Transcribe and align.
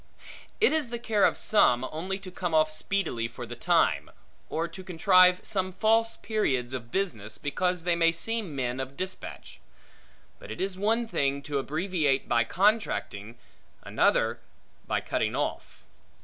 It 0.59 0.73
is 0.73 0.89
the 0.89 0.97
care 0.97 1.25
of 1.25 1.37
some, 1.37 1.83
only 1.91 2.17
to 2.17 2.31
come 2.31 2.55
off 2.55 2.71
speedily 2.71 3.27
for 3.27 3.45
the 3.45 3.55
time; 3.55 4.09
or 4.49 4.67
to 4.67 4.83
contrive 4.83 5.41
some 5.43 5.71
false 5.73 6.17
periods 6.17 6.73
of 6.73 6.89
business, 6.89 7.37
because 7.37 7.83
they 7.83 7.95
may 7.95 8.11
seem 8.11 8.55
men 8.55 8.79
of 8.79 8.97
dispatch. 8.97 9.59
But 10.39 10.49
it 10.49 10.59
is 10.59 10.75
one 10.75 11.07
thing, 11.07 11.43
to 11.43 11.59
abbreviate 11.59 12.27
by 12.27 12.45
contracting, 12.45 13.37
another 13.83 14.39
by 14.87 15.01
cutting 15.01 15.35
off. 15.35 15.83